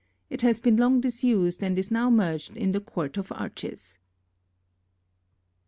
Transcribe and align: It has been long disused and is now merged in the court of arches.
It 0.31 0.41
has 0.41 0.59
been 0.59 0.77
long 0.77 0.99
disused 0.99 1.61
and 1.61 1.77
is 1.77 1.91
now 1.91 2.09
merged 2.09 2.57
in 2.57 2.71
the 2.71 2.79
court 2.79 3.17
of 3.17 3.31
arches. 3.31 3.99